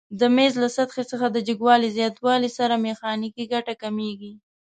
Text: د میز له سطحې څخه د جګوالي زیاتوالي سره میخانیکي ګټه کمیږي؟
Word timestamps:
د 0.19 0.21
میز 0.35 0.53
له 0.63 0.69
سطحې 0.77 1.03
څخه 1.11 1.25
د 1.31 1.37
جګوالي 1.47 1.89
زیاتوالي 1.97 2.49
سره 2.57 2.83
میخانیکي 2.85 3.43
ګټه 3.53 3.73
کمیږي؟ 3.81 4.33